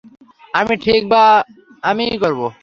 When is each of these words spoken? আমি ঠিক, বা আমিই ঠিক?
আমি 0.53 0.73
ঠিক, 0.77 1.01
বা 1.09 1.23
আমিই 1.83 2.15
ঠিক? 2.17 2.47